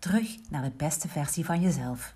Terug 0.00 0.36
naar 0.50 0.62
de 0.62 0.72
beste 0.76 1.08
versie 1.08 1.44
van 1.44 1.60
jezelf. 1.60 2.14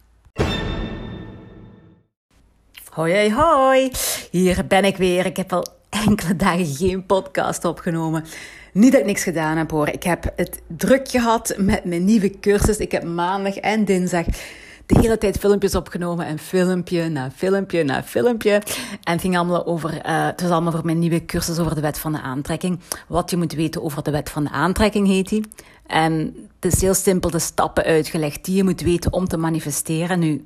Hoi, 2.91 3.33
hoi. 3.33 3.91
Hier 4.31 4.67
ben 4.67 4.85
ik 4.85 4.97
weer. 4.97 5.27
Ik 5.27 5.37
heb 5.37 5.53
al 5.53 5.67
enkele 5.91 6.37
dagen 6.37 6.67
geen 6.67 7.07
podcast 7.07 7.65
opgenomen. 7.65 8.25
Niet 8.73 8.93
dat 8.93 9.01
ik 9.01 9.07
niks 9.07 9.23
gedaan 9.23 9.57
heb 9.57 9.71
hoor. 9.71 9.89
Ik 9.89 10.03
heb 10.03 10.33
het 10.37 10.63
druk 10.67 11.09
gehad 11.09 11.55
met 11.59 11.85
mijn 11.85 12.05
nieuwe 12.05 12.41
cursus. 12.41 12.77
Ik 12.77 12.93
heb 12.93 13.03
maandag 13.03 13.57
en 13.57 13.85
dinsdag 13.85 14.27
de 14.87 14.99
hele 15.01 15.19
tijd 15.19 15.39
filmpjes 15.39 15.75
opgenomen 15.75 16.27
en 16.27 16.39
filmpje 16.39 17.09
na 17.09 17.31
filmpje 17.31 17.85
na 17.85 18.03
filmpje. 18.03 18.53
En 19.03 19.13
het 19.13 19.21
ging 19.21 19.37
allemaal 19.37 19.67
over, 19.67 19.95
uh, 19.95 20.27
het 20.27 20.41
was 20.41 20.51
allemaal 20.51 20.73
voor 20.73 20.85
mijn 20.85 20.99
nieuwe 20.99 21.25
cursus 21.25 21.59
over 21.59 21.75
de 21.75 21.81
wet 21.81 21.99
van 21.99 22.13
de 22.13 22.21
aantrekking. 22.21 22.81
Wat 23.09 23.31
je 23.31 23.37
moet 23.37 23.53
weten 23.53 23.83
over 23.83 24.03
de 24.03 24.11
wet 24.11 24.31
van 24.31 24.45
de 24.45 24.51
aantrekking 24.51 25.07
heet 25.07 25.29
die. 25.29 25.45
En 25.87 26.35
het 26.61 26.73
is 26.73 26.81
heel 26.81 26.95
simpel 26.95 27.31
de 27.31 27.39
stappen 27.39 27.85
uitgelegd 27.85 28.45
die 28.45 28.57
je 28.57 28.65
moet 28.65 28.81
weten 28.81 29.13
om 29.13 29.29
te 29.29 29.37
manifesteren. 29.37 30.19
Nu, 30.19 30.43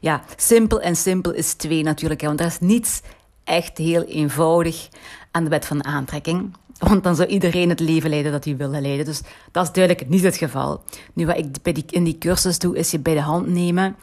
ja, 0.00 0.22
simpel 0.36 0.80
en 0.80 0.96
simpel 0.96 1.32
is 1.32 1.54
twee 1.54 1.82
natuurlijk, 1.82 2.20
want 2.20 2.40
er 2.40 2.46
is 2.46 2.58
niets 2.60 3.00
echt 3.44 3.78
heel 3.78 4.02
eenvoudig 4.02 4.88
aan 5.30 5.44
de 5.44 5.50
wet 5.50 5.66
van 5.66 5.84
aantrekking. 5.84 6.56
Want 6.78 7.04
dan 7.04 7.16
zou 7.16 7.28
iedereen 7.28 7.68
het 7.68 7.80
leven 7.80 8.10
leiden 8.10 8.32
dat 8.32 8.44
hij 8.44 8.56
wil 8.56 8.68
leiden. 8.68 9.04
Dus 9.04 9.20
dat 9.52 9.64
is 9.64 9.72
duidelijk 9.72 10.08
niet 10.08 10.22
het 10.22 10.36
geval. 10.36 10.82
Nu, 11.12 11.26
wat 11.26 11.38
ik 11.38 11.62
bij 11.62 11.84
in 11.86 12.04
die 12.04 12.18
cursus 12.18 12.58
doe, 12.58 12.76
is 12.76 12.90
je 12.90 12.98
bij 12.98 13.14
de 13.14 13.20
hand 13.20 13.46
nemen 13.46 13.96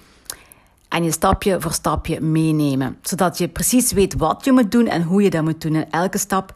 en 0.89 1.03
je 1.03 1.11
stapje 1.11 1.61
voor 1.61 1.73
stapje 1.73 2.21
meenemen. 2.21 2.97
Zodat 3.01 3.37
je 3.37 3.47
precies 3.47 3.91
weet 3.91 4.13
wat 4.13 4.45
je 4.45 4.51
moet 4.51 4.71
doen 4.71 4.87
en 4.87 5.03
hoe 5.03 5.23
je 5.23 5.29
dat 5.29 5.43
moet 5.43 5.61
doen. 5.61 5.75
En 5.75 5.91
elke 5.91 6.17
stap 6.17 6.53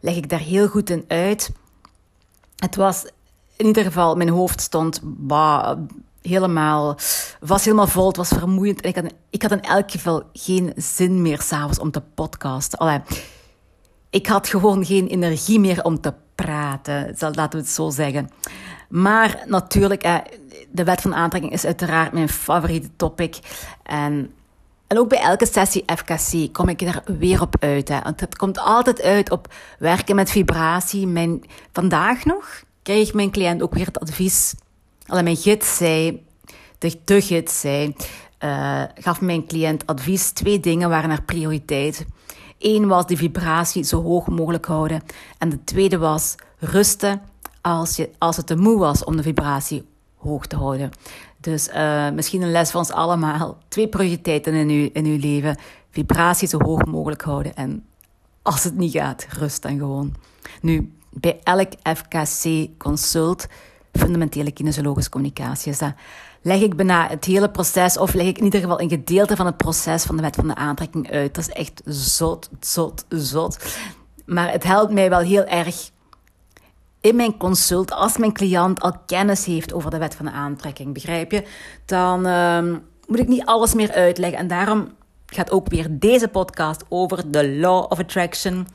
leg 0.00 0.16
ik 0.16 0.28
daar 0.28 0.38
heel 0.38 0.68
goed 0.68 0.90
in 0.90 1.04
uit. 1.08 1.50
Het 2.56 2.76
was 2.76 3.04
in 3.62 3.68
ieder 3.68 3.84
geval, 3.84 4.16
mijn 4.16 4.28
hoofd 4.28 4.60
stond 4.60 5.00
bah, 5.02 5.78
helemaal, 6.22 6.96
was 7.40 7.64
helemaal 7.64 7.86
vol, 7.86 8.06
het 8.06 8.16
was 8.16 8.28
vermoeiend. 8.28 8.80
En 8.80 8.88
ik 8.88 8.94
had, 8.94 9.12
ik 9.30 9.42
had 9.42 9.50
in 9.50 9.62
elk 9.62 9.90
geval 9.90 10.22
geen 10.32 10.72
zin 10.76 11.22
meer 11.22 11.40
s'avonds 11.40 11.78
om 11.78 11.90
te 11.90 12.02
podcasten. 12.14 12.78
Allee, 12.78 13.00
ik 14.10 14.26
had 14.26 14.48
gewoon 14.48 14.84
geen 14.84 15.06
energie 15.06 15.60
meer 15.60 15.84
om 15.84 16.00
te 16.00 16.14
praten, 16.34 17.14
laten 17.18 17.50
we 17.50 17.56
het 17.56 17.68
zo 17.68 17.90
zeggen. 17.90 18.30
Maar 18.88 19.44
natuurlijk, 19.46 20.02
de 20.70 20.84
wet 20.84 21.00
van 21.00 21.14
aantrekking 21.14 21.52
is 21.52 21.64
uiteraard 21.64 22.12
mijn 22.12 22.28
favoriete 22.28 22.90
topic. 22.96 23.38
En, 23.82 24.34
en 24.86 24.98
ook 24.98 25.08
bij 25.08 25.20
elke 25.20 25.46
sessie 25.46 25.84
FKC 25.96 26.52
kom 26.52 26.68
ik 26.68 26.80
er 26.80 27.02
weer 27.18 27.40
op 27.40 27.56
uit. 27.60 27.88
Hè. 27.88 28.00
Want 28.02 28.20
het 28.20 28.36
komt 28.36 28.58
altijd 28.58 29.02
uit 29.02 29.30
op 29.30 29.54
werken 29.78 30.14
met 30.14 30.30
vibratie. 30.30 31.06
Mijn, 31.06 31.42
vandaag 31.72 32.24
nog 32.24 32.62
kreeg 32.82 33.14
mijn 33.14 33.30
cliënt 33.30 33.62
ook 33.62 33.74
weer 33.74 33.86
het 33.86 34.00
advies. 34.00 34.54
Alleen 35.06 35.24
mijn 35.24 35.36
gids 35.36 35.76
zei, 35.76 36.26
de, 36.78 36.98
de 37.04 37.20
gids 37.20 37.60
zei, 37.60 37.94
uh, 38.44 38.82
gaf 38.94 39.20
mijn 39.20 39.46
cliënt 39.46 39.86
advies. 39.86 40.30
Twee 40.30 40.60
dingen 40.60 40.88
waren 40.88 41.10
er 41.10 41.22
prioriteit. 41.22 42.06
Eén 42.58 42.86
was 42.88 43.06
de 43.06 43.16
vibratie 43.16 43.82
zo 43.82 44.02
hoog 44.02 44.26
mogelijk 44.28 44.64
houden. 44.64 45.02
En 45.38 45.48
de 45.48 45.64
tweede 45.64 45.98
was 45.98 46.34
rusten 46.58 47.22
als, 47.60 47.96
je, 47.96 48.10
als 48.18 48.36
het 48.36 48.46
te 48.46 48.56
moe 48.56 48.78
was 48.78 49.04
om 49.04 49.16
de 49.16 49.22
vibratie 49.22 49.84
hoog 50.16 50.46
te 50.46 50.56
houden. 50.56 50.90
Dus 51.40 51.68
uh, 51.68 52.10
misschien 52.10 52.42
een 52.42 52.50
les 52.50 52.70
van 52.70 52.80
ons 52.80 52.90
allemaal. 52.90 53.58
Twee 53.68 53.88
prioriteiten 53.88 54.54
in 54.54 54.68
uw, 54.68 54.88
in 54.92 55.04
uw 55.04 55.18
leven. 55.18 55.58
Vibratie 55.90 56.48
zo 56.48 56.58
hoog 56.58 56.84
mogelijk 56.84 57.22
houden. 57.22 57.56
En 57.56 57.84
als 58.42 58.64
het 58.64 58.76
niet 58.76 58.92
gaat, 58.92 59.26
rust 59.30 59.62
dan 59.62 59.78
gewoon. 59.78 60.14
Nu, 60.60 60.92
bij 61.12 61.40
elk 61.42 61.72
FKC-consult, 61.96 63.46
fundamentele 63.92 64.52
kinesiologische 64.52 65.10
communicatie, 65.10 65.72
is 65.72 65.78
dat 65.78 65.92
leg 66.42 66.60
ik 66.60 66.76
bijna 66.76 67.08
het 67.08 67.24
hele 67.24 67.50
proces, 67.50 67.98
of 67.98 68.14
leg 68.14 68.26
ik 68.26 68.38
in 68.38 68.44
ieder 68.44 68.60
geval 68.60 68.80
een 68.80 68.88
gedeelte 68.88 69.36
van 69.36 69.46
het 69.46 69.56
proces 69.56 70.04
van 70.04 70.16
de 70.16 70.22
wet 70.22 70.34
van 70.34 70.48
de 70.48 70.54
aantrekking 70.54 71.10
uit. 71.10 71.34
Dat 71.34 71.48
is 71.48 71.54
echt 71.54 71.82
zot, 71.84 72.50
zot, 72.60 73.04
zot. 73.08 73.76
Maar 74.24 74.52
het 74.52 74.64
helpt 74.64 74.92
mij 74.92 75.10
wel 75.10 75.20
heel 75.20 75.44
erg 75.44 75.90
in 77.00 77.16
mijn 77.16 77.36
consult, 77.36 77.92
als 77.92 78.16
mijn 78.16 78.32
cliënt 78.32 78.80
al 78.80 78.92
kennis 79.06 79.44
heeft 79.44 79.72
over 79.72 79.90
de 79.90 79.98
wet 79.98 80.14
van 80.14 80.24
de 80.24 80.32
aantrekking, 80.32 80.94
begrijp 80.94 81.30
je? 81.30 81.44
Dan 81.84 82.26
uh, 82.26 82.62
moet 83.06 83.18
ik 83.18 83.28
niet 83.28 83.44
alles 83.44 83.74
meer 83.74 83.92
uitleggen. 83.92 84.38
En 84.38 84.48
daarom 84.48 84.88
gaat 85.26 85.50
ook 85.50 85.68
weer 85.68 85.86
deze 85.90 86.28
podcast 86.28 86.84
over 86.88 87.30
de 87.30 87.48
Law 87.48 87.84
of 87.88 87.98
Attraction. 87.98 88.66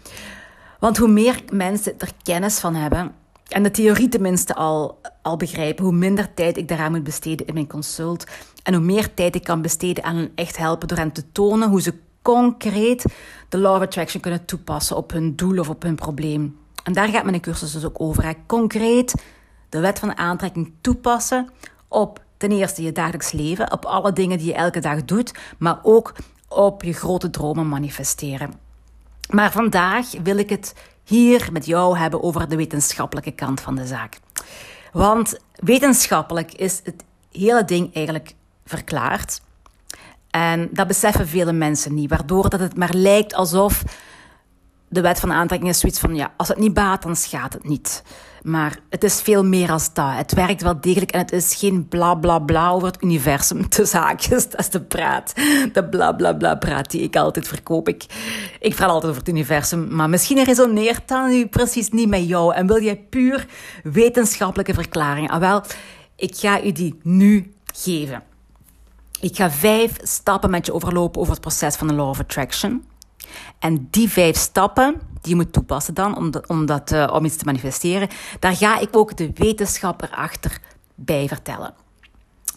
Want 0.80 0.98
hoe 0.98 1.08
meer 1.08 1.44
mensen 1.52 1.94
er 1.98 2.12
kennis 2.24 2.60
van 2.60 2.76
hebben, 2.76 3.16
en 3.48 3.64
de 3.64 3.72
theorie 3.72 4.10
tenminste 4.10 4.56
al, 4.56 5.02
al 5.22 5.38
begrijpen, 5.38 5.84
hoe 5.84 5.94
minder 5.94 6.34
tijd 6.34 6.58
ik 6.58 6.68
daaraan 6.68 6.92
moet 6.92 7.04
besteden 7.04 7.48
in 7.48 7.54
mijn 7.54 7.68
consult. 7.68 8.26
En 8.64 8.74
hoe 8.74 8.84
meer 8.84 9.14
tijd 9.14 9.36
ik 9.36 9.44
kan 9.44 9.62
besteden 9.62 10.04
aan 10.04 10.16
hen 10.16 10.32
echt 10.36 10.58
helpen 10.58 10.88
door 10.88 10.98
hen 10.98 11.12
te 11.12 11.32
tonen 11.32 11.70
hoe 11.70 11.82
ze 11.82 11.94
concreet 12.22 13.06
de 13.50 13.58
Law 13.58 13.76
of 13.76 13.82
Attraction 13.82 14.22
kunnen 14.22 14.46
toepassen 14.46 14.96
op 14.96 15.12
hun 15.12 15.36
doel 15.36 15.60
of 15.60 15.70
op 15.70 15.82
hun 15.82 15.96
probleem. 15.96 16.58
En 16.84 16.94
daar 16.94 17.08
gaat 17.08 17.24
mijn 17.24 17.42
cursus 17.42 17.72
dus 17.72 17.86
ook 17.86 18.02
over. 18.02 18.36
Concreet 18.46 19.24
de 19.70 19.80
wet 19.80 20.00
van 20.00 20.18
aantrekking 20.18 20.74
toepassen 20.82 21.50
op 21.88 22.26
ten 22.38 22.52
eerste 22.52 22.84
je 22.84 22.92
dagelijks 22.92 23.32
leven, 23.32 23.72
op 23.72 23.86
alle 23.86 24.14
dingen 24.14 24.38
die 24.38 24.48
je 24.48 24.54
elke 24.54 24.80
dag 24.80 25.06
doet, 25.06 25.34
maar 25.58 25.80
ook 25.84 26.16
op 26.48 26.84
je 26.84 26.94
grote 26.94 27.30
dromen 27.30 27.68
manifesteren. 27.68 28.67
Maar 29.30 29.52
vandaag 29.52 30.12
wil 30.24 30.38
ik 30.38 30.50
het 30.50 30.74
hier 31.04 31.50
met 31.52 31.66
jou 31.66 31.98
hebben 31.98 32.24
over 32.24 32.50
de 32.50 32.56
wetenschappelijke 32.56 33.32
kant 33.32 33.62
van 33.62 33.76
de 33.76 33.88
zaak. 33.88 34.20
Want 34.92 35.40
wetenschappelijk 35.56 36.54
is 36.54 36.82
het 36.84 37.04
hele 37.32 37.66
ding 37.66 37.96
eigenlijk 37.96 38.34
verklaard. 38.66 39.42
En 40.30 40.70
dat 40.72 40.88
beseffen 40.88 41.28
vele 41.28 41.54
mensen 41.54 41.94
niet, 41.94 42.10
waardoor 42.10 42.50
dat 42.50 42.60
het 42.60 42.78
maar 42.78 42.94
lijkt 42.94 43.34
alsof 43.34 43.84
de 44.88 45.02
wet 45.02 45.20
van 45.20 45.32
aantrekking 45.32 45.72
is 45.72 45.80
zoiets 45.80 46.00
van, 46.00 46.16
ja, 46.16 46.34
als 46.38 46.48
het 46.48 46.58
niet 46.58 46.74
baat, 46.74 47.02
dan 47.02 47.16
schaadt 47.16 47.54
het 47.54 47.68
niet. 47.68 48.04
Maar 48.48 48.80
het 48.90 49.04
is 49.04 49.22
veel 49.22 49.46
meer 49.46 49.72
als 49.72 49.94
dat. 49.94 50.16
Het 50.16 50.34
werkt 50.34 50.62
wel 50.62 50.82
degelijk 50.82 51.12
en 51.12 51.20
het 51.20 51.32
is 51.32 51.56
geen 51.56 51.88
bla 51.88 52.16
bla 52.16 52.40
bla 52.40 52.70
over 52.70 52.88
het 52.88 53.04
universum. 53.04 53.66
De 53.70 53.86
zaakjes, 53.86 54.44
dat 54.50 54.60
is 54.60 54.70
de 54.70 54.82
praat. 54.82 55.34
De 55.74 55.88
bla 55.90 56.12
bla 56.12 56.34
bla 56.34 56.56
praat 56.56 56.92
die 56.92 57.02
ik 57.02 57.16
altijd 57.16 57.48
verkoop. 57.48 57.88
Ik, 57.88 58.06
ik 58.60 58.80
altijd 58.80 59.04
over 59.04 59.18
het 59.18 59.28
universum. 59.28 59.96
Maar 59.96 60.10
misschien 60.10 60.44
resoneert 60.44 61.08
dat 61.08 61.28
nu 61.28 61.48
precies 61.48 61.90
niet 61.90 62.10
met 62.10 62.28
jou. 62.28 62.54
En 62.54 62.68
wil 62.68 62.82
jij 62.82 63.06
puur 63.10 63.48
wetenschappelijke 63.84 64.74
verklaringen? 64.74 65.30
Ah, 65.30 65.40
wel, 65.40 65.64
ik 66.16 66.36
ga 66.36 66.64
u 66.64 66.72
die 66.72 67.00
nu 67.04 67.54
geven. 67.74 68.24
Ik 69.20 69.36
ga 69.36 69.52
vijf 69.52 69.98
stappen 70.02 70.50
met 70.50 70.66
je 70.66 70.74
overlopen 70.74 71.22
over 71.22 71.34
het 71.34 71.42
proces 71.42 71.76
van 71.76 71.88
de 71.88 71.94
Law 71.94 72.10
of 72.10 72.20
Attraction. 72.20 72.84
En 73.60 73.88
die 73.92 74.10
vijf 74.10 74.38
stappen 74.38 75.02
die 75.22 75.30
je 75.32 75.36
moet 75.36 75.54
toepassen 75.54 75.94
dan 75.94 76.18
om, 76.18 76.32
om, 76.48 76.66
dat, 76.66 76.92
uh, 76.92 77.10
om 77.14 77.26
iets 77.26 77.36
te 77.36 77.46
manifesteren, 77.46 78.08
daar 78.40 78.56
ga 78.56 78.80
ik 78.80 78.96
ook 78.96 79.18
de 79.18 79.32
wetenschap 79.34 80.02
erachter 80.02 80.62
bij 80.96 81.28
vertellen. 81.28 81.74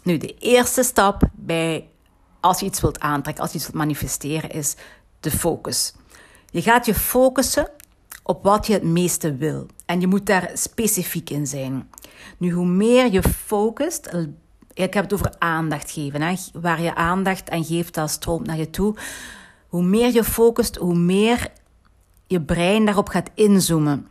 Nu, 0.03 0.19
de 0.19 0.35
eerste 0.39 0.83
stap 0.83 1.23
bij 1.33 1.89
als 2.41 2.61
je 2.61 2.67
iets 2.67 2.81
wilt 2.81 3.01
aantrekken, 3.01 3.43
als 3.43 3.53
je 3.53 3.59
iets 3.59 3.67
wilt 3.67 3.79
manifesteren, 3.79 4.51
is 4.51 4.77
de 5.21 5.31
focus. 5.31 5.95
Je 6.51 6.63
gaat 6.63 6.87
je 6.87 6.95
focussen 6.95 7.71
op 8.23 8.43
wat 8.43 8.67
je 8.67 8.73
het 8.73 8.83
meeste 8.83 9.37
wil. 9.37 9.67
En 9.87 10.01
je 10.01 10.07
moet 10.07 10.27
daar 10.27 10.51
specifiek 10.55 11.31
in 11.31 11.47
zijn. 11.47 11.91
Nu, 12.39 12.51
hoe 12.51 12.67
meer 12.67 13.13
je 13.13 13.23
focust, 13.23 14.11
ik 14.73 14.95
heb 14.95 15.05
het 15.05 15.13
over 15.13 15.35
aandacht 15.39 15.91
geven. 15.91 16.23
Hè? 16.23 16.35
Waar 16.53 16.81
je 16.81 16.95
aandacht 16.95 17.51
aan 17.51 17.65
geeft, 17.65 17.95
dat 17.95 18.11
stroomt 18.11 18.47
naar 18.47 18.57
je 18.57 18.71
toe. 18.71 18.95
Hoe 19.71 19.83
meer 19.83 20.13
je 20.13 20.25
focust, 20.25 20.77
hoe 20.77 20.95
meer 20.95 21.49
je 22.27 22.41
brein 22.41 22.85
daarop 22.85 23.09
gaat 23.09 23.31
inzoomen. 23.35 24.09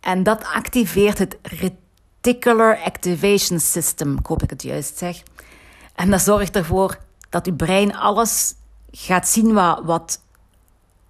En 0.00 0.22
dat 0.22 0.44
activeert 0.44 1.18
het 1.18 1.36
Reticular 1.42 2.78
Activation 2.84 3.60
System, 3.60 4.18
ik 4.18 4.26
hoop 4.26 4.42
ik 4.42 4.50
het 4.50 4.62
juist 4.62 4.98
zeg. 4.98 5.22
En 5.94 6.10
dat 6.10 6.20
zorgt 6.20 6.56
ervoor 6.56 6.98
dat 7.28 7.46
je 7.46 7.52
brein 7.52 7.96
alles 7.96 8.54
gaat 8.90 9.28
zien 9.28 9.52
wat, 9.52 9.80
wat 9.84 10.20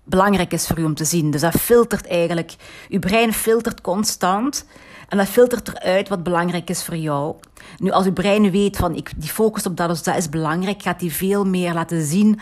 belangrijk 0.05 0.53
is 0.53 0.67
voor 0.67 0.79
u 0.79 0.85
om 0.85 0.95
te 0.95 1.05
zien. 1.05 1.31
Dus 1.31 1.41
dat 1.41 1.55
filtert 1.55 2.07
eigenlijk, 2.07 2.55
je 2.89 2.99
brein 2.99 3.33
filtert 3.33 3.81
constant 3.81 4.67
En 5.09 5.19
dat 5.19 5.29
filtert 5.29 5.69
eruit 5.69 6.09
wat 6.09 6.23
belangrijk 6.23 6.71
is 6.71 6.85
voor 6.85 6.97
jou. 6.97 7.37
Nu, 7.79 7.91
als 7.91 8.05
je 8.05 8.13
brein 8.13 8.51
weet 8.51 8.77
van 8.77 8.95
ik, 8.95 9.11
die 9.17 9.31
focus 9.31 9.67
op 9.67 9.77
dat, 9.77 9.89
dus 9.89 10.03
dat 10.03 10.17
is 10.17 10.29
belangrijk, 10.29 10.83
gaat 10.83 11.01
hij 11.01 11.11
veel 11.11 11.45
meer 11.45 11.75
laten 11.75 12.05
zien 12.05 12.41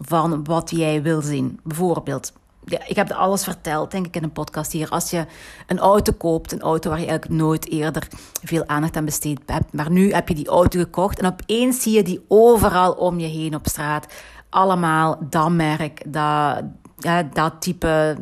van 0.00 0.44
wat 0.44 0.70
jij 0.70 1.02
wil 1.02 1.22
zien. 1.22 1.60
Bijvoorbeeld, 1.62 2.32
ja, 2.64 2.78
ik 2.86 2.96
heb 2.96 3.10
alles 3.10 3.44
verteld, 3.44 3.90
denk 3.90 4.06
ik, 4.06 4.16
in 4.16 4.22
een 4.22 4.32
podcast 4.32 4.72
hier. 4.72 4.88
Als 4.88 5.10
je 5.10 5.26
een 5.66 5.78
auto 5.78 6.12
koopt, 6.12 6.52
een 6.52 6.60
auto 6.60 6.90
waar 6.90 7.00
je 7.00 7.06
eigenlijk 7.06 7.40
nooit 7.40 7.68
eerder 7.68 8.08
veel 8.42 8.66
aandacht 8.66 8.96
aan 8.96 9.04
besteed 9.04 9.40
hebt, 9.46 9.72
maar 9.72 9.90
nu 9.90 10.12
heb 10.12 10.28
je 10.28 10.34
die 10.34 10.48
auto 10.48 10.78
gekocht 10.78 11.18
en 11.18 11.26
opeens 11.26 11.82
zie 11.82 11.92
je 11.92 12.02
die 12.02 12.24
overal 12.28 12.92
om 12.92 13.18
je 13.18 13.26
heen 13.26 13.54
op 13.54 13.66
straat. 13.66 14.06
Allemaal 14.48 15.18
dat 15.30 15.50
merk, 15.50 16.02
dat, 16.06 16.62
ja, 16.98 17.22
dat 17.32 17.52
type, 17.60 18.16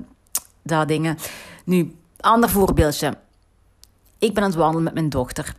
dat 0.62 0.88
dingen. 0.88 1.16
Nu, 1.64 1.94
ander 2.20 2.50
voorbeeldje. 2.50 3.16
Ik 4.18 4.34
ben 4.34 4.42
aan 4.42 4.48
het 4.48 4.58
wandelen 4.58 4.84
met 4.84 4.94
mijn 4.94 5.08
dochter. 5.08 5.54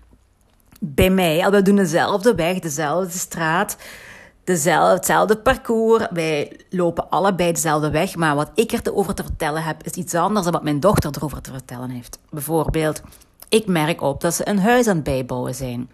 Bij 0.79 1.09
mij, 1.09 1.45
al 1.45 1.51
we 1.51 1.61
doen 1.61 1.75
dezelfde 1.75 2.35
weg, 2.35 2.59
dezelfde 2.59 3.17
straat 3.17 3.77
dezelfde, 4.45 4.93
hetzelfde 4.93 5.37
parcours. 5.37 6.05
Wij 6.11 6.59
lopen 6.69 7.09
allebei 7.09 7.51
dezelfde 7.51 7.89
weg. 7.89 8.15
Maar 8.15 8.35
wat 8.35 8.51
ik 8.55 8.71
erover 8.71 9.13
te 9.13 9.23
vertellen 9.23 9.63
heb, 9.63 9.83
is 9.83 9.91
iets 9.91 10.13
anders 10.15 10.43
dan 10.43 10.53
wat 10.53 10.63
mijn 10.63 10.79
dochter 10.79 11.11
erover 11.15 11.41
te 11.41 11.51
vertellen 11.51 11.89
heeft. 11.89 12.19
Bijvoorbeeld, 12.29 13.01
ik 13.49 13.67
merk 13.67 14.01
op 14.01 14.21
dat 14.21 14.33
ze 14.33 14.47
een 14.47 14.59
huis 14.59 14.87
aan 14.87 14.95
het 14.95 15.03
bijbouwen 15.03 15.55
zijn. 15.55 15.89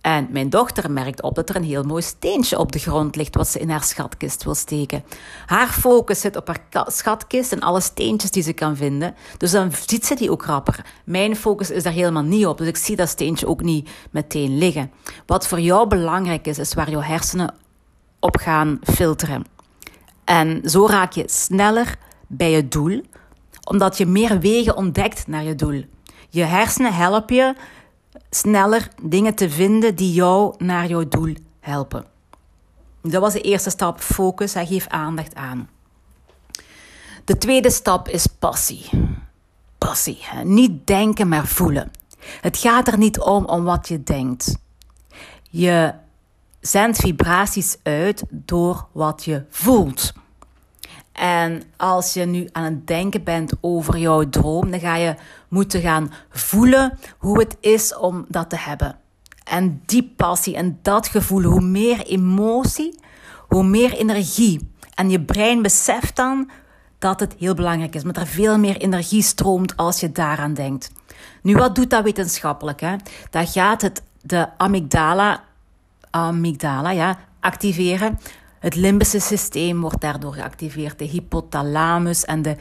En 0.00 0.28
mijn 0.30 0.50
dochter 0.50 0.90
merkt 0.90 1.22
op 1.22 1.34
dat 1.34 1.48
er 1.48 1.56
een 1.56 1.64
heel 1.64 1.82
mooi 1.82 2.02
steentje 2.02 2.58
op 2.58 2.72
de 2.72 2.78
grond 2.78 3.16
ligt 3.16 3.34
wat 3.34 3.48
ze 3.48 3.58
in 3.58 3.70
haar 3.70 3.84
schatkist 3.84 4.44
wil 4.44 4.54
steken. 4.54 5.04
Haar 5.46 5.68
focus 5.68 6.20
zit 6.20 6.36
op 6.36 6.46
haar 6.46 6.84
schatkist 6.86 7.52
en 7.52 7.60
alle 7.60 7.80
steentjes 7.80 8.30
die 8.30 8.42
ze 8.42 8.52
kan 8.52 8.76
vinden. 8.76 9.14
Dus 9.36 9.50
dan 9.50 9.72
ziet 9.86 10.06
ze 10.06 10.14
die 10.14 10.30
ook 10.30 10.44
rapper. 10.44 10.84
Mijn 11.04 11.36
focus 11.36 11.70
is 11.70 11.82
daar 11.82 11.92
helemaal 11.92 12.22
niet 12.22 12.46
op, 12.46 12.58
dus 12.58 12.66
ik 12.66 12.76
zie 12.76 12.96
dat 12.96 13.08
steentje 13.08 13.46
ook 13.46 13.62
niet 13.62 13.88
meteen 14.10 14.58
liggen. 14.58 14.90
Wat 15.26 15.46
voor 15.46 15.60
jou 15.60 15.88
belangrijk 15.88 16.46
is, 16.46 16.58
is 16.58 16.74
waar 16.74 16.90
jouw 16.90 17.00
hersenen 17.00 17.54
op 18.20 18.36
gaan 18.36 18.78
filteren. 18.82 19.44
En 20.24 20.60
zo 20.64 20.86
raak 20.86 21.12
je 21.12 21.24
sneller 21.26 21.96
bij 22.26 22.50
je 22.50 22.68
doel, 22.68 23.02
omdat 23.64 23.98
je 23.98 24.06
meer 24.06 24.40
wegen 24.40 24.76
ontdekt 24.76 25.26
naar 25.26 25.44
je 25.44 25.54
doel. 25.54 25.84
Je 26.28 26.44
hersenen 26.44 26.94
helpen 26.94 27.36
je 27.36 27.54
sneller 28.30 28.88
dingen 29.02 29.34
te 29.34 29.50
vinden 29.50 29.94
die 29.94 30.12
jou 30.12 30.54
naar 30.58 30.86
jouw 30.86 31.08
doel 31.08 31.34
helpen. 31.60 32.04
Dat 33.02 33.20
was 33.20 33.32
de 33.32 33.40
eerste 33.40 33.70
stap, 33.70 34.00
focus, 34.00 34.54
hij 34.54 34.66
geeft 34.66 34.88
aandacht 34.88 35.34
aan. 35.34 35.68
De 37.24 37.38
tweede 37.38 37.70
stap 37.70 38.08
is 38.08 38.26
passie. 38.26 38.88
Passie, 39.78 40.18
niet 40.44 40.86
denken, 40.86 41.28
maar 41.28 41.46
voelen. 41.46 41.90
Het 42.40 42.56
gaat 42.56 42.88
er 42.88 42.98
niet 42.98 43.20
om 43.20 43.44
om 43.44 43.64
wat 43.64 43.88
je 43.88 44.02
denkt. 44.02 44.56
Je 45.50 45.94
zendt 46.60 46.98
vibraties 46.98 47.76
uit 47.82 48.22
door 48.30 48.86
wat 48.92 49.24
je 49.24 49.44
voelt. 49.50 50.12
En 51.12 51.62
als 51.76 52.12
je 52.14 52.24
nu 52.24 52.48
aan 52.52 52.64
het 52.64 52.86
denken 52.86 53.24
bent 53.24 53.52
over 53.60 53.98
jouw 53.98 54.28
droom, 54.28 54.70
dan 54.70 54.80
ga 54.80 54.96
je 54.96 55.14
moeten 55.48 55.80
gaan 55.80 56.12
voelen 56.30 56.98
hoe 57.18 57.38
het 57.38 57.56
is 57.60 57.96
om 57.96 58.24
dat 58.28 58.50
te 58.50 58.56
hebben. 58.56 58.98
En 59.44 59.82
die 59.86 60.12
passie 60.16 60.56
en 60.56 60.78
dat 60.82 61.08
gevoel, 61.08 61.42
hoe 61.42 61.60
meer 61.60 62.06
emotie, 62.06 62.98
hoe 63.48 63.64
meer 63.64 63.92
energie. 63.92 64.72
En 64.94 65.10
je 65.10 65.20
brein 65.20 65.62
beseft 65.62 66.16
dan 66.16 66.50
dat 66.98 67.20
het 67.20 67.34
heel 67.38 67.54
belangrijk 67.54 67.94
is, 67.94 68.02
dat 68.02 68.16
er 68.16 68.26
veel 68.26 68.58
meer 68.58 68.76
energie 68.76 69.22
stroomt 69.22 69.76
als 69.76 70.00
je 70.00 70.12
daaraan 70.12 70.54
denkt. 70.54 70.90
Nu, 71.42 71.54
wat 71.54 71.74
doet 71.74 71.90
dat 71.90 72.04
wetenschappelijk? 72.04 72.80
Hè? 72.80 72.96
Dat 73.30 73.50
gaat 73.50 73.82
het 73.82 74.02
de 74.22 74.48
amygdala, 74.56 75.44
amygdala 76.10 76.90
ja, 76.90 77.18
activeren. 77.40 78.18
Het 78.58 78.74
limbische 78.74 79.20
systeem 79.20 79.80
wordt 79.80 80.00
daardoor 80.00 80.32
geactiveerd. 80.32 80.98
De 80.98 81.04
hypothalamus 81.04 82.24
en 82.24 82.42
de 82.42 82.56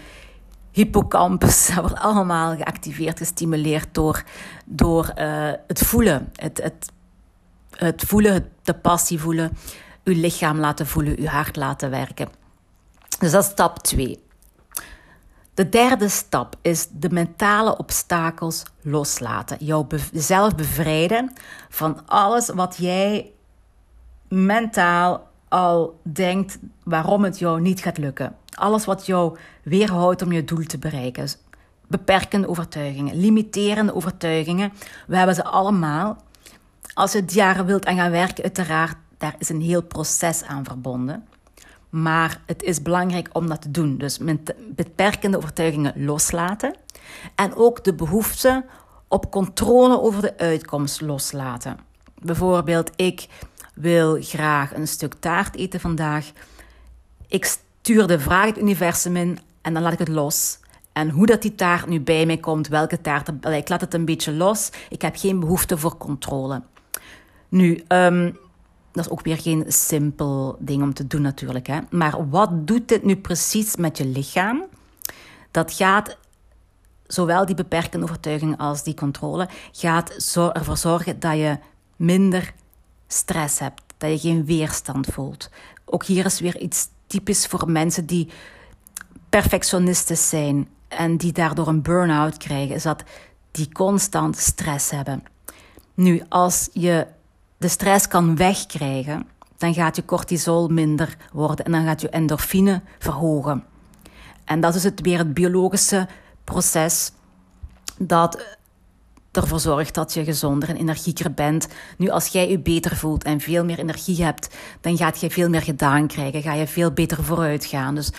hippocampus, 0.72 1.68
dat 1.76 1.80
wordt 1.80 2.00
allemaal 2.00 2.56
geactiveerd, 2.56 3.18
gestimuleerd 3.18 3.88
door, 3.92 4.24
door 4.66 5.14
uh, 5.18 5.52
het 5.68 5.80
voelen. 5.80 6.32
Het, 6.36 6.62
het, 6.64 6.92
het 7.76 8.04
voelen, 8.08 8.34
het, 8.34 8.46
de 8.64 8.74
passie 8.74 9.20
voelen, 9.20 9.58
uw 10.04 10.14
lichaam 10.20 10.60
laten 10.60 10.88
voelen, 10.88 11.20
uw 11.20 11.26
hart 11.26 11.56
laten 11.56 11.90
werken. 11.90 12.30
Dus 13.20 13.32
dat 13.32 13.44
is 13.44 13.50
stap 13.50 13.80
2. 13.80 14.28
De 15.54 15.70
derde 15.70 16.10
stap 16.10 16.56
is 16.62 16.88
de 16.92 17.10
mentale 17.10 17.78
obstakels 17.78 18.64
loslaten. 18.82 19.58
Jouzelf 19.60 20.56
bevrijden 20.56 21.34
van 21.70 22.08
alles 22.08 22.50
wat 22.50 22.76
jij 22.78 23.32
mentaal 24.30 25.28
al 25.48 26.00
denkt 26.04 26.58
waarom 26.84 27.24
het 27.24 27.40
jou 27.40 27.62
niet 27.62 27.82
gaat 27.82 27.98
lukken. 27.98 28.36
Alles 28.54 28.86
wat 28.86 29.06
jou 29.06 29.38
weerhoudt 29.64 30.22
om 30.22 30.32
je 30.32 30.44
doel 30.44 30.64
te 30.64 30.78
bereiken. 30.78 31.28
Beperkende 31.88 32.48
overtuigingen, 32.48 33.20
limiterende 33.20 33.96
overtuigingen. 33.96 34.72
We 35.08 35.18
hebben 35.18 35.36
ze 35.36 35.44
allemaal. 35.44 36.24
Als 36.94 37.12
je 37.12 37.20
het 37.20 37.34
jaren 37.34 37.66
wilt 37.66 37.86
aan 37.86 37.96
gaan 37.96 38.12
werken, 38.12 38.44
uiteraard, 38.44 38.98
daar 39.18 39.36
is 39.38 39.50
een 39.50 39.62
heel 39.62 39.84
proces 39.84 40.44
aan 40.44 40.64
verbonden. 40.64 41.28
Maar 41.90 42.42
het 42.46 42.64
is 42.64 42.82
belangrijk 42.82 43.30
om 43.34 43.48
dat 43.48 43.62
te 43.62 43.72
doen. 43.72 43.98
Dus 43.98 44.20
beperkende 44.76 45.38
overtuigingen 45.38 46.06
loslaten. 46.06 46.76
En 47.36 47.56
ook 47.56 47.84
de 47.84 47.94
behoefte 47.94 48.66
op 49.08 49.32
controle 49.32 50.02
over 50.02 50.22
de 50.22 50.38
uitkomst 50.38 51.02
loslaten. 51.02 51.78
Bijvoorbeeld, 52.22 52.92
ik 52.96 53.28
wil 53.80 54.18
graag 54.22 54.76
een 54.76 54.88
stuk 54.88 55.14
taart 55.20 55.56
eten 55.56 55.80
vandaag. 55.80 56.32
Ik 57.28 57.46
stuur 57.46 58.08
de 58.08 58.20
vraag 58.20 58.46
het 58.46 58.58
universum 58.58 59.16
in 59.16 59.40
en 59.62 59.74
dan 59.74 59.84
laat 59.84 59.94
ik 59.94 60.00
het 60.00 60.08
los. 60.08 60.60
En 60.94 61.10
hoe 61.10 61.26
dat 61.26 61.42
die 61.42 61.56
taart 61.56 61.88
nu 61.88 62.02
bij 62.02 62.26
mij 62.26 62.38
komt, 62.38 62.68
welke 62.68 63.02
taart, 63.02 63.30
ik 63.46 63.70
laat 63.70 63.82
het 63.82 63.94
een 63.94 64.06
beetje 64.06 64.34
los. 64.34 64.70
Ik 64.90 65.02
heb 65.02 65.16
geen 65.16 65.40
behoefte 65.40 65.78
voor 65.78 65.98
controle. 65.98 66.62
Nu, 67.50 67.84
um, 67.88 68.38
dat 68.92 69.06
is 69.06 69.12
ook 69.12 69.22
weer 69.22 69.38
geen 69.38 69.66
simpel 69.68 70.58
ding 70.60 70.84
om 70.84 70.94
te 70.94 71.08
doen 71.08 71.22
natuurlijk. 71.22 71.68
Hè? 71.68 71.80
Maar 71.90 72.30
wat 72.30 72.68
doet 72.68 72.88
dit 72.88 73.04
nu 73.04 73.16
precies 73.16 73.76
met 73.76 73.98
je 73.98 74.06
lichaam? 74.06 74.64
Dat 75.52 75.74
gaat, 75.74 76.18
zowel 77.08 77.46
die 77.46 77.56
beperkende 77.56 78.06
overtuiging 78.06 78.58
als 78.58 78.84
die 78.84 78.94
controle, 78.94 79.50
gaat 79.72 80.34
ervoor 80.54 80.78
zorgen 80.78 81.20
dat 81.20 81.38
je 81.38 81.58
minder 81.96 82.54
stress 83.12 83.60
hebt, 83.60 83.82
dat 83.98 84.12
je 84.12 84.30
geen 84.30 84.46
weerstand 84.46 85.08
voelt. 85.08 85.50
Ook 85.86 86.06
hier 86.06 86.26
is 86.26 86.40
weer 86.40 86.58
iets 86.58 86.88
typisch 87.08 87.46
voor 87.46 87.72
mensen 87.72 88.06
die 88.06 88.30
perfectionisten 89.30 90.18
zijn 90.18 90.68
en 90.88 91.18
die 91.18 91.32
daardoor 91.32 91.68
een 91.68 91.82
burn-out 91.82 92.38
krijgen, 92.38 92.76
is 92.76 92.84
dat 92.84 93.04
die 93.52 93.72
constant 93.72 94.38
stress 94.38 94.90
hebben. 94.90 95.24
Nu, 95.94 96.24
als 96.30 96.70
je 96.74 97.08
de 97.58 97.68
stress 97.68 98.08
kan 98.08 98.36
wegkrijgen, 98.36 99.28
dan 99.58 99.74
gaat 99.74 99.96
je 99.96 100.06
cortisol 100.06 100.68
minder 100.68 101.18
worden 101.34 101.66
en 101.66 101.72
dan 101.72 101.86
gaat 101.86 102.02
je 102.02 102.10
endorfine 102.10 102.82
verhogen. 103.00 103.64
En 104.46 104.60
dat 104.60 104.76
is 104.76 104.84
het, 104.84 105.02
weer 105.02 105.18
het 105.18 105.34
biologische 105.34 106.08
proces 106.44 107.12
dat 107.98 108.58
ervoor 109.42 109.60
zorgt 109.60 109.94
dat 109.94 110.14
je 110.14 110.24
gezonder 110.24 110.70
en 110.70 110.76
energieker 110.76 111.34
bent. 111.34 111.68
Nu, 111.98 112.10
als 112.10 112.28
jij 112.28 112.50
je 112.50 112.60
beter 112.60 112.96
voelt 112.96 113.24
en 113.24 113.40
veel 113.40 113.66
meer 113.66 113.80
energie 113.80 114.24
hebt, 114.24 114.56
dan 114.82 114.98
gaat 114.98 115.20
je 115.20 115.30
veel 115.30 115.50
meer 115.50 115.62
gedaan 115.62 116.08
krijgen. 116.08 116.42
Ga 116.42 116.54
je 116.54 116.68
veel 116.68 116.92
beter 116.92 117.24
vooruit 117.24 117.66
gaan. 117.66 117.96
Dus 117.96 118.12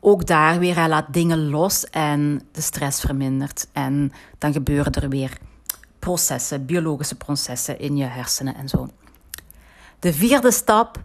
ook 0.00 0.26
daar 0.26 0.58
weer, 0.58 0.74
hij 0.74 0.88
laat 0.88 1.12
dingen 1.12 1.48
los 1.50 1.84
en 1.90 2.42
de 2.52 2.60
stress 2.60 3.00
vermindert. 3.00 3.66
En 3.72 4.12
dan 4.38 4.52
gebeuren 4.52 4.92
er 4.92 5.08
weer 5.08 5.38
processen, 5.98 6.66
biologische 6.66 7.14
processen 7.14 7.78
in 7.78 7.96
je 7.96 8.04
hersenen 8.04 8.54
en 8.54 8.68
zo. 8.68 8.88
De 9.98 10.12
vierde 10.12 10.50
stap 10.50 11.00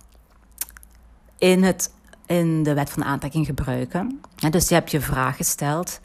in, 1.37 1.63
het, 1.63 1.91
in 2.25 2.63
de 2.63 2.73
wet 2.73 2.89
van 2.89 3.03
aantrekking 3.03 3.45
gebruiken. 3.45 4.19
Dus 4.49 4.69
je 4.69 4.73
hebt 4.73 4.91
je 4.91 5.01
vraag 5.01 5.35
gesteld. 5.35 5.99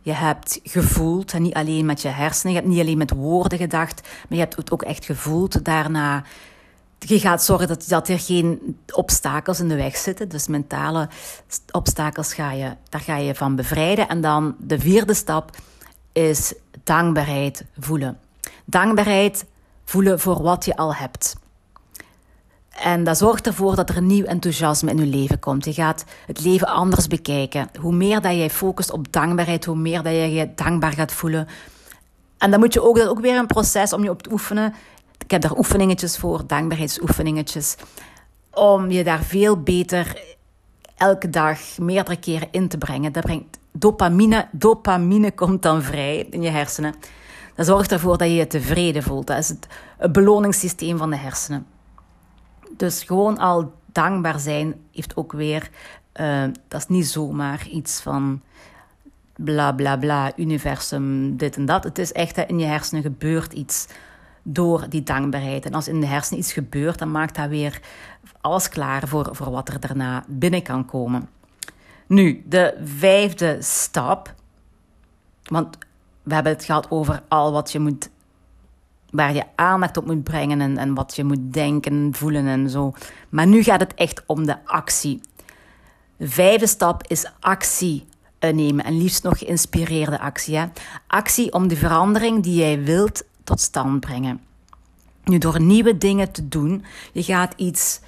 Je 0.00 0.12
hebt 0.12 0.60
gevoeld, 0.62 1.32
en 1.32 1.42
niet 1.42 1.54
alleen 1.54 1.86
met 1.86 2.02
je 2.02 2.08
hersenen, 2.08 2.52
je 2.52 2.58
hebt 2.58 2.70
niet 2.70 2.80
alleen 2.80 2.98
met 2.98 3.10
woorden 3.10 3.58
gedacht, 3.58 4.00
maar 4.02 4.38
je 4.38 4.44
hebt 4.44 4.56
het 4.56 4.70
ook 4.72 4.82
echt 4.82 5.04
gevoeld. 5.04 5.64
Daarna, 5.64 6.24
je 6.98 7.18
gaat 7.18 7.44
zorgen 7.44 7.68
dat, 7.68 7.84
dat 7.88 8.08
er 8.08 8.18
geen 8.18 8.78
obstakels 8.92 9.60
in 9.60 9.68
de 9.68 9.74
weg 9.74 9.96
zitten. 9.96 10.28
Dus 10.28 10.46
mentale 10.46 11.08
obstakels 11.70 12.34
ga 12.34 12.52
je, 12.52 12.76
daar 12.88 13.00
ga 13.00 13.16
je 13.16 13.34
van 13.34 13.56
bevrijden. 13.56 14.08
En 14.08 14.20
dan 14.20 14.54
de 14.58 14.78
vierde 14.78 15.14
stap 15.14 15.56
is 16.12 16.54
dankbaarheid 16.84 17.64
voelen. 17.78 18.18
Dankbaarheid 18.64 19.44
voelen 19.84 20.20
voor 20.20 20.42
wat 20.42 20.64
je 20.64 20.76
al 20.76 20.94
hebt. 20.94 21.36
En 22.82 23.04
dat 23.04 23.18
zorgt 23.18 23.46
ervoor 23.46 23.76
dat 23.76 23.88
er 23.88 23.96
een 23.96 24.06
nieuw 24.06 24.24
enthousiasme 24.24 24.90
in 24.90 24.96
je 24.96 25.06
leven 25.06 25.38
komt. 25.38 25.64
Je 25.64 25.72
gaat 25.72 26.04
het 26.26 26.44
leven 26.44 26.66
anders 26.66 27.06
bekijken. 27.06 27.68
Hoe 27.80 27.92
meer 27.92 28.20
dat 28.20 28.32
jij 28.32 28.50
focust 28.50 28.92
op 28.92 29.12
dankbaarheid, 29.12 29.64
hoe 29.64 29.76
meer 29.76 30.02
dat 30.02 30.12
je 30.12 30.32
je 30.32 30.54
dankbaar 30.54 30.92
gaat 30.92 31.12
voelen. 31.12 31.48
En 32.38 32.50
dan 32.50 32.60
moet 32.60 32.72
je 32.72 32.82
ook, 32.82 32.96
dat 32.96 33.08
ook 33.08 33.20
weer 33.20 33.38
een 33.38 33.46
proces 33.46 33.92
om 33.92 34.02
je 34.02 34.10
op 34.10 34.22
te 34.22 34.32
oefenen. 34.32 34.74
Ik 35.18 35.30
heb 35.30 35.42
daar 35.42 35.58
oefeningetjes 35.58 36.16
voor, 36.16 36.46
dankbaarheidsoefeningetjes. 36.46 37.76
Om 38.50 38.90
je 38.90 39.04
daar 39.04 39.22
veel 39.22 39.62
beter 39.62 40.22
elke 40.96 41.30
dag 41.30 41.78
meerdere 41.78 42.16
keren 42.16 42.48
in 42.50 42.68
te 42.68 42.78
brengen. 42.78 43.12
Dat 43.12 43.24
brengt 43.24 43.58
dopamine. 43.72 44.48
Dopamine 44.50 45.32
komt 45.32 45.62
dan 45.62 45.82
vrij 45.82 46.26
in 46.30 46.42
je 46.42 46.50
hersenen. 46.50 46.94
Dat 47.54 47.66
zorgt 47.66 47.92
ervoor 47.92 48.18
dat 48.18 48.28
je 48.28 48.34
je 48.34 48.46
tevreden 48.46 49.02
voelt. 49.02 49.26
Dat 49.26 49.38
is 49.38 49.48
het 49.48 49.66
beloningssysteem 50.12 50.98
van 50.98 51.10
de 51.10 51.16
hersenen. 51.16 51.66
Dus 52.76 53.02
gewoon 53.02 53.38
al 53.38 53.72
dankbaar 53.86 54.38
zijn 54.38 54.74
heeft 54.92 55.16
ook 55.16 55.32
weer. 55.32 55.70
Uh, 56.20 56.44
dat 56.68 56.80
is 56.80 56.88
niet 56.88 57.06
zomaar 57.06 57.68
iets 57.68 58.00
van 58.00 58.42
bla 59.36 59.72
bla 59.72 59.96
bla, 59.96 60.32
universum, 60.36 61.36
dit 61.36 61.56
en 61.56 61.66
dat. 61.66 61.84
Het 61.84 61.98
is 61.98 62.12
echt 62.12 62.34
dat 62.34 62.48
in 62.48 62.58
je 62.58 62.66
hersenen 62.66 63.02
gebeurt 63.02 63.52
iets 63.52 63.86
door 64.42 64.88
die 64.88 65.02
dankbaarheid. 65.02 65.66
En 65.66 65.74
als 65.74 65.88
in 65.88 66.00
de 66.00 66.06
hersenen 66.06 66.40
iets 66.40 66.52
gebeurt, 66.52 66.98
dan 66.98 67.10
maakt 67.10 67.36
dat 67.36 67.48
weer 67.48 67.80
alles 68.40 68.68
klaar 68.68 69.08
voor, 69.08 69.28
voor 69.32 69.50
wat 69.50 69.68
er 69.68 69.80
daarna 69.80 70.24
binnen 70.28 70.62
kan 70.62 70.84
komen. 70.84 71.28
Nu, 72.06 72.42
de 72.46 72.80
vijfde 72.84 73.56
stap. 73.60 74.34
Want 75.42 75.78
we 76.22 76.34
hebben 76.34 76.52
het 76.52 76.64
gehad 76.64 76.90
over 76.90 77.22
al 77.28 77.52
wat 77.52 77.72
je 77.72 77.78
moet. 77.78 78.10
Waar 79.12 79.34
je 79.34 79.44
aandacht 79.54 79.96
op 79.96 80.06
moet 80.06 80.22
brengen 80.22 80.60
en, 80.60 80.78
en 80.78 80.94
wat 80.94 81.16
je 81.16 81.24
moet 81.24 81.52
denken, 81.52 82.14
voelen 82.14 82.46
en 82.46 82.70
zo. 82.70 82.92
Maar 83.28 83.46
nu 83.46 83.62
gaat 83.62 83.80
het 83.80 83.94
echt 83.94 84.22
om 84.26 84.46
de 84.46 84.66
actie. 84.66 85.20
De 86.16 86.28
vijfde 86.28 86.66
stap 86.66 87.06
is 87.06 87.32
actie 87.40 88.06
nemen. 88.50 88.84
En 88.84 88.96
liefst 88.96 89.22
nog 89.22 89.38
geïnspireerde 89.38 90.20
actie. 90.20 90.56
Hè? 90.56 90.64
Actie 91.06 91.52
om 91.52 91.68
de 91.68 91.76
verandering 91.76 92.42
die 92.42 92.54
jij 92.54 92.82
wilt 92.82 93.24
tot 93.44 93.60
stand 93.60 94.00
brengen. 94.00 94.40
Nu, 95.24 95.38
door 95.38 95.60
nieuwe 95.60 95.98
dingen 95.98 96.32
te 96.32 96.48
doen, 96.48 96.84
je 97.12 97.22
gaat 97.22 97.54
iets, 97.56 98.00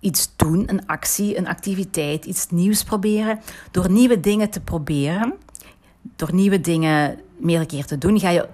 iets 0.00 0.32
doen, 0.36 0.64
een 0.66 0.86
actie, 0.86 1.38
een 1.38 1.48
activiteit, 1.48 2.24
iets 2.24 2.50
nieuws 2.50 2.84
proberen. 2.84 3.40
Door 3.70 3.90
nieuwe 3.90 4.20
dingen 4.20 4.50
te 4.50 4.60
proberen, 4.60 5.34
door 6.16 6.34
nieuwe 6.34 6.60
dingen 6.60 7.20
meerdere 7.36 7.66
keer 7.66 7.84
te 7.84 7.98
doen, 7.98 8.20
ga 8.20 8.30
je 8.30 8.48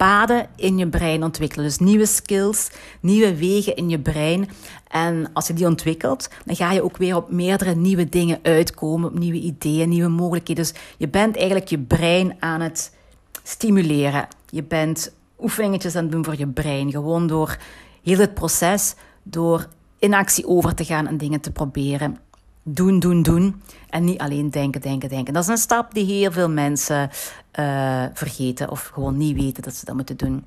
paden 0.00 0.46
in 0.56 0.78
je 0.78 0.88
brein 0.88 1.22
ontwikkelen. 1.22 1.64
Dus 1.64 1.78
nieuwe 1.78 2.06
skills, 2.06 2.70
nieuwe 3.00 3.36
wegen 3.36 3.76
in 3.76 3.88
je 3.88 3.98
brein. 3.98 4.48
En 4.88 5.30
als 5.32 5.46
je 5.46 5.52
die 5.52 5.66
ontwikkelt, 5.66 6.28
dan 6.44 6.56
ga 6.56 6.72
je 6.72 6.82
ook 6.82 6.96
weer 6.96 7.16
op 7.16 7.30
meerdere 7.30 7.74
nieuwe 7.74 8.08
dingen 8.08 8.38
uitkomen, 8.42 9.08
op 9.08 9.18
nieuwe 9.18 9.38
ideeën, 9.38 9.88
nieuwe 9.88 10.08
mogelijkheden. 10.08 10.64
Dus 10.64 10.74
je 10.96 11.08
bent 11.08 11.36
eigenlijk 11.36 11.68
je 11.68 11.78
brein 11.78 12.36
aan 12.38 12.60
het 12.60 12.94
stimuleren. 13.42 14.28
Je 14.50 14.62
bent 14.62 15.12
oefeningetjes 15.40 15.96
aan 15.96 16.02
het 16.02 16.12
doen 16.12 16.24
voor 16.24 16.38
je 16.38 16.46
brein. 16.46 16.90
Gewoon 16.90 17.26
door 17.26 17.56
heel 18.02 18.18
het 18.18 18.34
proces, 18.34 18.94
door 19.22 19.68
in 19.98 20.14
actie 20.14 20.46
over 20.46 20.74
te 20.74 20.84
gaan 20.84 21.06
en 21.06 21.16
dingen 21.16 21.40
te 21.40 21.50
proberen. 21.50 22.18
Doen, 22.62 22.98
doen, 22.98 23.22
doen. 23.22 23.62
En 23.88 24.04
niet 24.04 24.18
alleen 24.18 24.50
denken, 24.50 24.80
denken, 24.80 25.08
denken. 25.08 25.34
Dat 25.34 25.42
is 25.42 25.48
een 25.48 25.56
stap 25.56 25.94
die 25.94 26.04
heel 26.04 26.32
veel 26.32 26.50
mensen 26.50 27.10
uh, 27.58 28.04
vergeten 28.14 28.70
of 28.70 28.90
gewoon 28.92 29.16
niet 29.16 29.36
weten 29.36 29.62
dat 29.62 29.74
ze 29.74 29.84
dat 29.84 29.94
moeten 29.94 30.16
doen. 30.16 30.44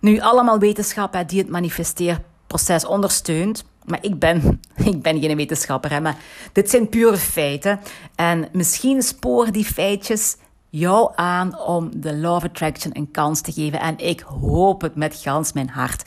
Nu, 0.00 0.20
allemaal 0.20 0.58
wetenschap 0.58 1.24
die 1.26 1.38
het 1.38 1.48
manifesteerproces 1.48 2.86
ondersteunt. 2.86 3.64
Maar 3.84 3.98
ik 4.02 4.18
ben, 4.18 4.60
ik 4.92 5.02
ben 5.02 5.20
geen 5.20 5.36
wetenschapper, 5.36 5.90
hè, 5.90 6.00
maar 6.00 6.16
dit 6.52 6.70
zijn 6.70 6.88
pure 6.88 7.16
feiten. 7.16 7.80
En 8.14 8.48
misschien 8.52 9.02
sporen 9.02 9.52
die 9.52 9.64
feitjes 9.64 10.36
jou 10.70 11.12
aan 11.14 11.58
om 11.58 12.00
de 12.00 12.28
of 12.28 12.44
Attraction 12.44 12.96
een 12.96 13.10
kans 13.10 13.40
te 13.40 13.52
geven. 13.52 13.80
En 13.80 13.98
ik 13.98 14.20
hoop 14.20 14.80
het 14.80 14.94
met 14.94 15.16
gans 15.16 15.52
mijn 15.52 15.68
hart. 15.68 16.02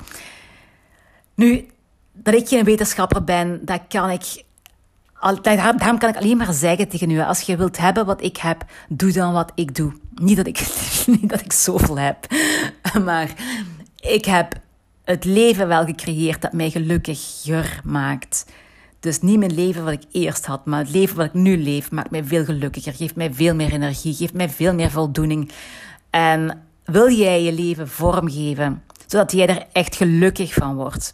Nu, 1.36 1.68
dat 2.12 2.34
ik 2.34 2.48
geen 2.48 2.64
wetenschapper 2.64 3.24
ben, 3.24 3.66
dat 3.66 3.82
kan 3.88 4.10
ik 4.10 4.44
daarom 5.42 5.98
kan 5.98 6.10
ik 6.10 6.16
alleen 6.16 6.38
maar 6.38 6.54
zeggen 6.54 6.88
tegen 6.88 7.10
u, 7.10 7.22
als 7.22 7.42
je 7.42 7.58
wilt 7.58 7.78
hebben 7.78 8.06
wat 8.06 8.24
ik 8.24 8.38
heb, 8.38 8.66
doe 8.90 9.12
dan 9.12 9.34
wat 9.34 9.52
ik 9.56 9.76
doe. 9.76 9.94
Niet 10.16 10.38
dat 10.38 10.48
ik, 10.48 10.60
niet 11.22 11.30
dat 11.30 11.42
ik 11.42 11.54
zoveel 11.54 11.98
heb, 11.98 12.28
maar 13.06 13.34
ik 14.00 14.26
heb 14.26 14.54
het 15.04 15.26
leven 15.26 15.68
wel 15.68 15.86
gecreëerd 15.86 16.42
dat 16.42 16.54
mij 16.54 16.70
gelukkiger 16.70 17.82
maakt. 17.84 18.46
Dus 19.00 19.22
niet 19.22 19.40
mijn 19.40 19.54
leven 19.54 19.84
wat 19.84 19.94
ik 19.94 20.04
eerst 20.12 20.46
had, 20.46 20.66
maar 20.66 20.80
het 20.80 20.90
leven 20.90 21.16
wat 21.16 21.26
ik 21.26 21.34
nu 21.34 21.58
leef 21.58 21.92
maakt 21.92 22.12
mij 22.12 22.24
veel 22.24 22.46
gelukkiger, 22.46 22.94
geeft 22.94 23.16
mij 23.16 23.34
veel 23.34 23.56
meer 23.56 23.72
energie, 23.72 24.14
geeft 24.14 24.34
mij 24.34 24.50
veel 24.50 24.74
meer 24.74 24.92
voldoening. 24.92 25.52
En 26.10 26.62
wil 26.86 27.12
jij 27.12 27.44
je 27.44 27.54
leven 27.54 27.88
vormgeven, 27.88 28.84
zodat 29.08 29.32
jij 29.32 29.48
er 29.48 29.66
echt 29.72 29.96
gelukkig 29.96 30.54
van 30.54 30.76
wordt? 30.76 31.14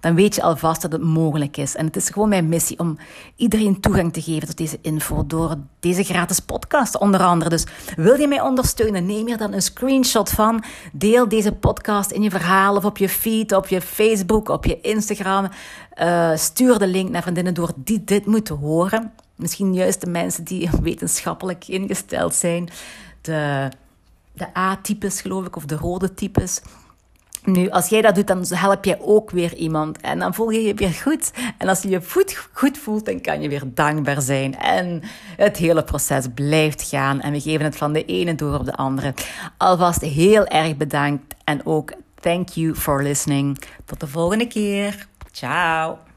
Dan 0.00 0.14
weet 0.14 0.34
je 0.34 0.42
alvast 0.42 0.82
dat 0.82 0.92
het 0.92 1.02
mogelijk 1.02 1.56
is. 1.56 1.76
En 1.76 1.86
het 1.86 1.96
is 1.96 2.08
gewoon 2.08 2.28
mijn 2.28 2.48
missie 2.48 2.78
om 2.78 2.98
iedereen 3.36 3.80
toegang 3.80 4.12
te 4.12 4.22
geven 4.22 4.48
tot 4.48 4.56
deze 4.56 4.78
info 4.82 5.26
door 5.26 5.56
deze 5.80 6.04
gratis 6.04 6.40
podcast 6.40 6.98
onder 6.98 7.20
andere. 7.20 7.50
Dus 7.50 7.66
wil 7.96 8.20
je 8.20 8.28
mij 8.28 8.40
ondersteunen? 8.40 9.06
Neem 9.06 9.26
hier 9.26 9.36
dan 9.36 9.52
een 9.52 9.62
screenshot 9.62 10.30
van. 10.30 10.64
Deel 10.92 11.28
deze 11.28 11.52
podcast 11.52 12.10
in 12.10 12.22
je 12.22 12.30
verhaal 12.30 12.76
of 12.76 12.84
op 12.84 12.98
je 12.98 13.08
feed, 13.08 13.52
op 13.52 13.66
je 13.66 13.80
Facebook, 13.80 14.48
op 14.48 14.64
je 14.64 14.80
Instagram. 14.80 15.48
Uh, 16.00 16.36
stuur 16.36 16.78
de 16.78 16.86
link 16.86 17.10
naar 17.10 17.22
vriendinnen 17.22 17.54
door 17.54 17.72
die 17.76 18.04
dit 18.04 18.26
moeten 18.26 18.56
horen. 18.56 19.12
Misschien 19.34 19.74
juist 19.74 20.00
de 20.00 20.10
mensen 20.10 20.44
die 20.44 20.70
wetenschappelijk 20.82 21.68
ingesteld 21.68 22.34
zijn. 22.34 22.68
De, 23.20 23.68
de 24.32 24.56
A-types, 24.58 25.20
geloof 25.20 25.46
ik, 25.46 25.56
of 25.56 25.64
de 25.64 25.76
rode 25.76 26.14
types. 26.14 26.60
Nu, 27.44 27.70
als 27.70 27.88
jij 27.88 28.02
dat 28.02 28.14
doet, 28.14 28.26
dan 28.26 28.44
help 28.48 28.84
je 28.84 28.96
ook 29.00 29.30
weer 29.30 29.54
iemand. 29.54 30.00
En 30.00 30.18
dan 30.18 30.34
voel 30.34 30.50
je 30.50 30.62
je 30.62 30.74
weer 30.74 30.92
goed. 30.92 31.30
En 31.58 31.68
als 31.68 31.82
je 31.82 31.88
je 31.88 32.02
goed, 32.10 32.48
goed 32.52 32.78
voelt, 32.78 33.06
dan 33.06 33.20
kan 33.20 33.40
je 33.42 33.48
weer 33.48 33.62
dankbaar 33.64 34.22
zijn. 34.22 34.58
En 34.58 35.02
het 35.36 35.56
hele 35.56 35.84
proces 35.84 36.26
blijft 36.34 36.82
gaan. 36.82 37.20
En 37.20 37.32
we 37.32 37.40
geven 37.40 37.64
het 37.64 37.76
van 37.76 37.92
de 37.92 38.04
ene 38.04 38.34
door 38.34 38.58
op 38.58 38.64
de 38.64 38.74
andere. 38.74 39.14
Alvast 39.56 40.00
heel 40.00 40.46
erg 40.46 40.76
bedankt. 40.76 41.34
En 41.44 41.66
ook 41.66 41.92
thank 42.20 42.48
you 42.48 42.74
for 42.74 43.02
listening. 43.02 43.58
Tot 43.84 44.00
de 44.00 44.06
volgende 44.06 44.46
keer. 44.46 45.06
Ciao. 45.32 46.09